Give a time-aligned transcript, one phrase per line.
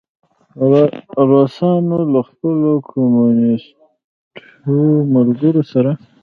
[1.29, 4.73] روسانو له خپلو کمونیسټو
[5.13, 5.91] ملګرو سره.